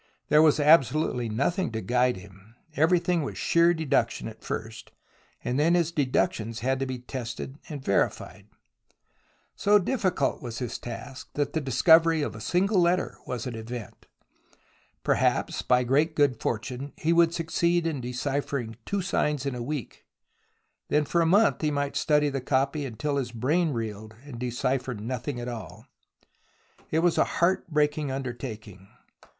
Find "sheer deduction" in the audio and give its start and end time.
3.37-4.27